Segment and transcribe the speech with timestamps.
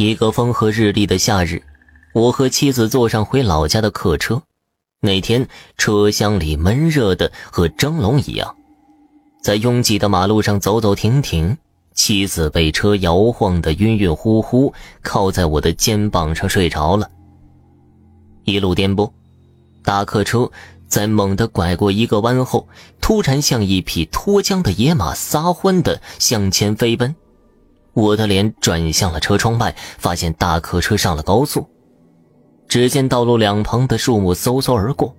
[0.00, 1.62] 一个风和日丽的夏日，
[2.14, 4.42] 我和妻子坐上回老家的客车。
[5.02, 5.46] 那天
[5.76, 8.56] 车厢里闷热的和蒸笼一样，
[9.42, 11.54] 在拥挤的马路上走走停停。
[11.92, 17.10] 妻子被车摇晃得晕晕乎乎，靠在我的肩膀上睡着了。
[18.44, 19.10] 一路颠簸，
[19.84, 20.50] 大客车
[20.88, 22.66] 在猛地拐过一个弯后，
[23.02, 27.14] 突然像一匹脱缰的野马撒欢的向前飞奔。
[27.92, 31.68] 我的脸转向了车窗外，发现大客车上了高速。
[32.68, 35.14] 只见道路两旁的树木嗖嗖而过，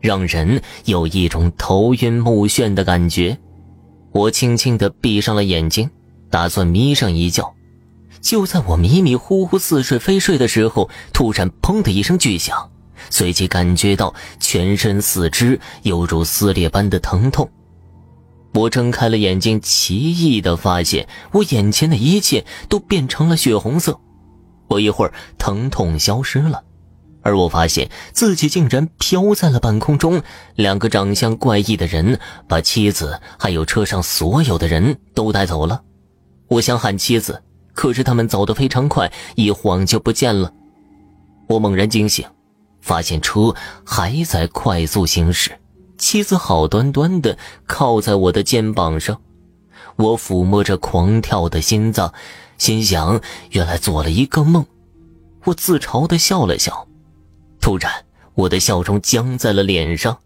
[0.00, 3.38] 让人有一种头晕目眩的感觉。
[4.12, 5.88] 我轻轻地闭上了眼睛，
[6.28, 7.54] 打算眯上一觉。
[8.20, 12.68] 就在我迷迷糊糊似睡非睡的时候，突然“砰”的一声巨响，
[13.08, 17.48] 随即感觉到全身四肢犹如撕裂般的疼痛。
[18.52, 23.98] 我睁开了眼睛，奇异的发现我眼前的一切都变成了血红色。
[24.66, 26.62] 不一会儿，疼痛消失了，
[27.22, 30.22] 而我发现自己竟然飘在了半空中。
[30.56, 35.82] 两个长相怪异的人把妻子还有车上所有的人都带走了。
[36.48, 40.52] 我想喊妻子，可是他们走得非常快，一晃就不见了。
[41.48, 42.26] 我猛然惊醒，
[42.80, 45.59] 发现车还在快速行驶。
[46.00, 49.20] 妻子好端端的靠在我的肩膀上，
[49.96, 52.12] 我抚摸着狂跳的心脏，
[52.56, 53.20] 心想：
[53.50, 54.64] 原来做了一个梦。
[55.44, 56.88] 我自嘲的笑了笑，
[57.60, 57.92] 突然，
[58.34, 60.16] 我的笑容僵在了脸上，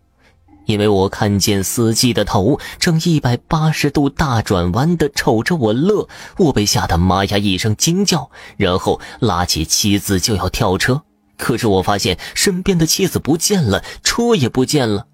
[0.67, 6.09] 因为我看见司机的头正一百八十度大转弯的瞅着我乐。
[6.39, 11.03] 我被吓得妈呀一声惊叫，然后拉起妻子就要跳车，
[11.37, 15.09] 可是我发现身边的妻子不见了，车也不见了。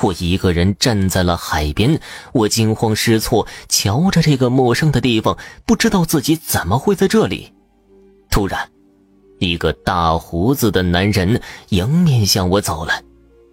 [0.00, 2.00] 我一个人站在了海边，
[2.32, 7.52] 我惊慌失措，瞧着这个陌生的地方，不知道自己怎么会在这里。
[8.30, 8.68] 突然，
[9.38, 13.02] 一个大胡子的男人迎面向我走来，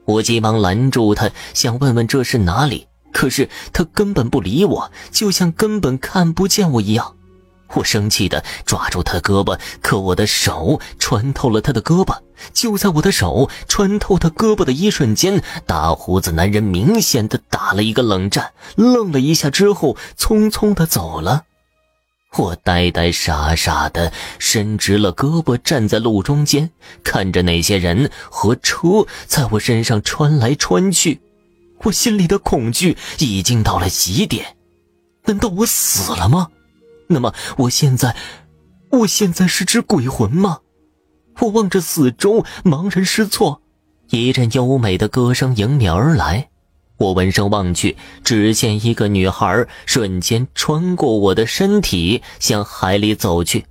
[0.06, 7.16] 我急忙拦住他，想问问这是哪里，可是他根本不理我，就像根本看不见我一样。
[7.76, 12.18] 我生气的抓住他胳膊，可我的手穿透了他的胳膊。
[12.54, 21.44] 就在我的手穿透他胳膊的一瞬间，大胡子男人明显的打了一个冷战，愣了一下之后，匆匆的走了。
[22.38, 26.70] 我呆呆傻傻的伸直了胳膊，站在路中间，
[27.04, 31.20] 看着那些人和车在我身上穿来穿去，
[31.84, 34.56] 我心里的恐惧已经到了极点。
[35.26, 36.48] 难道我死了吗？
[37.12, 38.16] 那么我现在，
[38.92, 40.60] 我现在是只鬼魂吗？
[41.40, 43.64] 我望着四周，茫然失措。
[44.12, 46.50] 一阵优美的歌声迎面而来，
[46.98, 53.66] 我闻声望去，只见一个女孩瞬间穿过我的身体，向海里走去。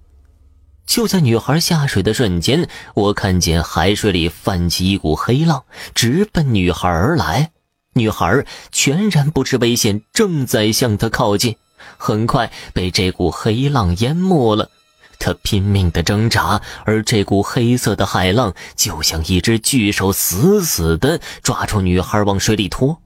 [0.85, 5.63] 就在女孩下水的瞬间，我看见海水里泛起一股黑浪，
[5.95, 7.53] 直奔女孩而来。
[7.95, 11.57] 女孩全然不知危险，正在向她靠近。
[11.97, 14.71] 很快被这股黑浪淹没了，
[15.19, 23.01] 他拼命的挣扎，而这股黑色的海浪就像一只巨手，死死的抓住女孩往水里拖。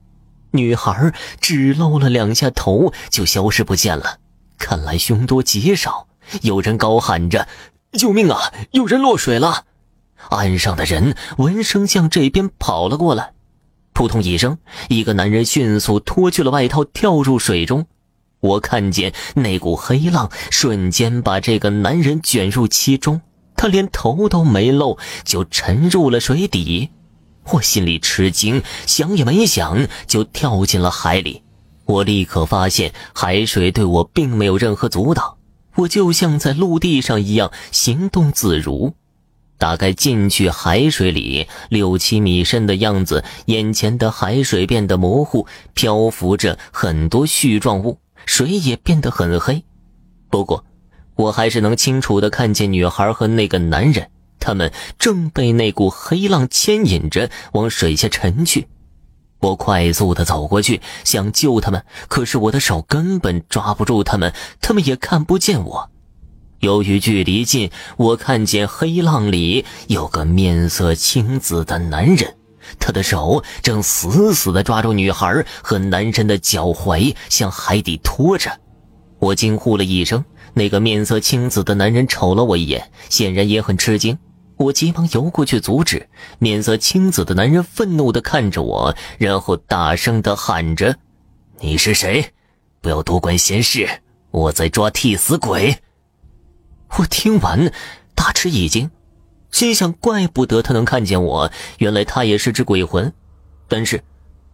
[0.53, 4.19] 女孩只露了两下头，就消失不见了。
[4.59, 6.07] 看来凶多吉少，
[6.43, 7.49] 有人高喊着
[7.99, 8.53] ：“救命啊！
[8.73, 9.65] 有人落水了！”
[10.31, 13.33] 岸上的人闻声向这边跑了过来。
[13.95, 17.87] 扑通一声，一个男人迅速脱去了外套，跳入水中。
[18.43, 23.21] 我看见那股黑浪瞬间把这个男人卷入其中，
[23.55, 26.91] 他连头都没露就沉入了水底。
[27.53, 31.43] 我心里吃惊，想也没想就跳进了海里。
[31.85, 35.37] 我立刻发现海水对我并没有任何阻挡，
[35.77, 38.95] 我就像在陆地上一样行动自如。
[39.57, 47.99] 大概进去海水里六七米深的样子，眼前的海水变得模糊，漂浮着很多絮状物。
[48.27, 49.65] 水也变得很黑，
[50.31, 50.65] 不过，
[51.17, 58.67] 我还是能清楚的看见女孩和那个男人，他们正被那股黑浪牵引着往水下沉去。
[59.41, 65.91] 我快速的走过去，想救他们，可是我的手根本抓不住他们，他们也看不见我。
[66.61, 72.37] 由于距离近，我看见黑浪里有个面色青紫的男人。
[72.79, 78.51] 他的手正死死地抓住女孩和男人的脚踝，向海底拖着。
[79.19, 80.25] 我惊呼了一声。
[80.55, 84.19] 那个面色青紫的男人瞅了我一眼，显然也很吃惊。
[84.59, 86.07] 我急忙游过去阻止。
[86.39, 90.95] 面色青紫的男人愤怒地看着我，然后大声地喊着
[91.59, 92.23] ：“你是谁？
[92.83, 93.89] 不要多管闲事！
[94.31, 95.75] 我在抓替死鬼！”
[96.99, 97.73] 我听完
[98.15, 98.91] 大吃一惊，
[99.53, 103.13] 心想：怪不得他能看见我，原来他也是只鬼魂。
[103.69, 104.03] 但是，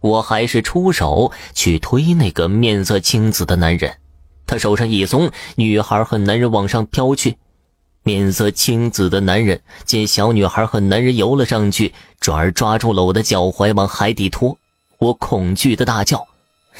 [0.01, 3.97] 我还是出手去推那个面色青紫的男人。
[4.45, 7.37] 他手上一松，女孩和男人往上飘去。
[8.03, 14.57] 面色青紫的男人见小女孩和男人游了上去，转而抓住了我的脚踝往海底拖。
[14.99, 16.27] 我恐惧的大叫：“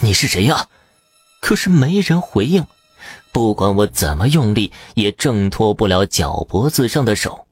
[0.01, 0.68] 你是谁呀？”
[1.42, 2.66] 可是没人回应。
[3.31, 7.45] 不管我怎么用力，也挣脱不了脚脖子上的手。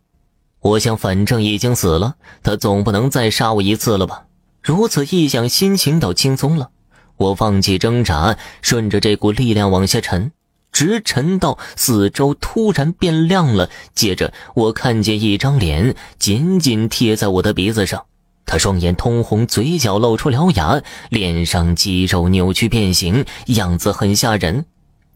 [0.59, 4.25] 我想，反正已经死了，他总不能再杀我一次了吧？
[4.62, 6.71] 如此一想，心情倒轻松了。
[7.18, 10.31] 我放弃挣扎，顺着这股力量往下沉，
[10.71, 13.69] 直沉到四周突然变亮了。
[13.95, 18.06] 接着，我看见一张脸紧紧贴在我的鼻子上，
[18.45, 24.65] 他双眼通红，嘴角露出獠牙，脸上肌肉扭曲变形，样子很吓人。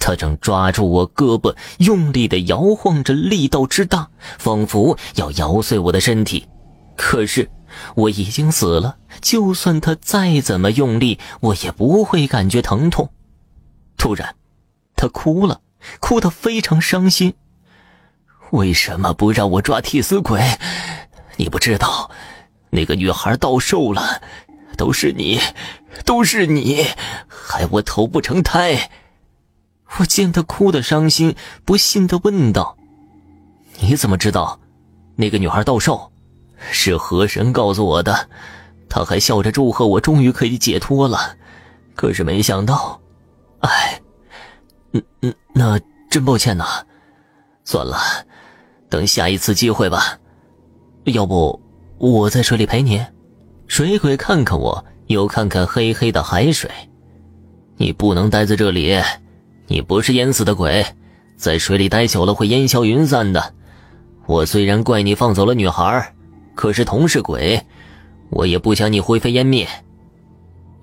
[0.02, 4.10] 他正抓住我胳膊，用力地摇晃着，力道之大，
[4.40, 6.48] 仿佛要摇碎我的身体。
[6.98, 7.50] 可是
[7.96, 13.12] 我已经死了，就算他再怎么用力，我也不会感觉疼痛。
[13.96, 14.36] 突然，
[14.96, 15.62] 他哭了，
[16.00, 17.36] 哭得非常伤心。
[18.50, 20.42] 为什么不让我抓替死鬼？
[21.38, 22.10] 你不知道，
[22.72, 24.22] 那个女孩到寿了，
[24.76, 25.40] 都是你，
[26.06, 26.88] 都是你，
[27.28, 28.90] 害我投不成胎。
[30.00, 31.36] 我见他哭得伤心，
[31.66, 32.78] 不信的问道
[33.82, 34.60] ：“你怎么知道
[35.16, 36.12] 那个女孩倒寿？
[36.72, 38.30] 是河神告诉我的。
[38.90, 41.36] 他还笑着祝贺我终于可以解脱了。
[41.96, 43.00] 可是没想到，
[43.60, 44.02] 哎，
[44.94, 45.80] 嗯嗯，那
[46.10, 46.66] 真抱歉呐。
[47.64, 47.98] 算了，
[48.90, 50.18] 等下一次机会吧。
[51.06, 51.60] 要不
[51.98, 53.06] 我在水里陪你？”
[53.68, 56.70] 水鬼看看我，又看看黑黑的海水。
[57.78, 59.02] 你不能待在这里。
[59.72, 60.86] 你不是淹死的鬼，
[61.38, 63.54] 在水里待久了会烟消云散的。
[64.26, 66.14] 我虽然怪你放走了女孩，
[66.56, 67.66] 可是同是鬼，
[68.32, 69.66] 我也不想你灰飞烟灭。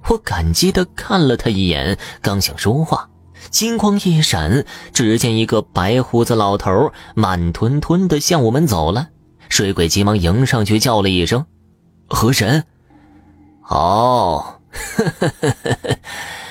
[0.07, 3.11] 我感激的看了他一眼，刚想说话，
[3.51, 4.65] 金光一闪，
[4.95, 9.09] 只见一个白胡子老头慢吞吞的向我们走了。
[9.51, 11.45] 水鬼急忙迎上去叫了一声
[12.09, 12.65] ：“河神。”
[13.69, 14.61] 哦，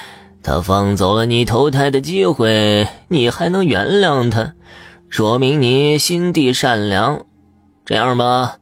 [0.48, 4.54] 他放走了你投胎的机会，你还能原谅他，
[5.10, 7.26] 说明你心地善良。
[7.86, 8.60] 这样吧，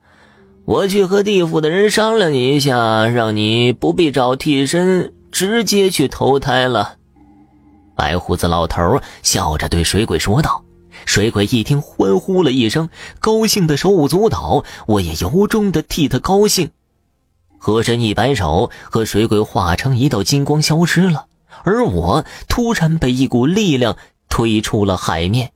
[0.65, 6.95] 我去和地府的人商量一下，让你不必找替身，直接去投胎了。
[7.95, 10.63] 白胡子老头笑着对水鬼说道。
[11.05, 12.89] 水鬼一听，欢呼了一声，
[13.19, 14.63] 高兴的手舞足蹈。
[14.87, 16.71] 我也由衷的替他高兴。
[17.59, 21.27] 河神一摆手，和水鬼化成一道金光消失了。
[21.63, 23.97] 而我突然被一股力量
[24.29, 25.54] 推出了海面。